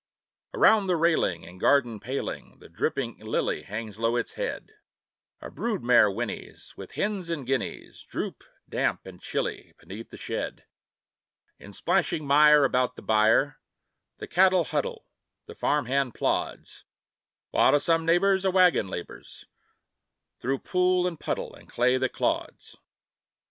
[0.55, 4.71] Around the railing and garden paling The dripping lily hangs low its head:
[5.41, 10.65] A brood mare whinnies; and hens and guineas Droop, damp and chilly, beneath the shed.
[11.59, 13.59] In splashing mire about the byre
[14.17, 15.05] The cattle huddle,
[15.45, 16.83] the farm hand plods;
[17.51, 19.45] While to some neighbor's a wagon labors
[20.39, 22.75] Through pool and puddle and clay that clods.